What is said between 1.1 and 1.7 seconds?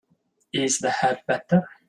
better?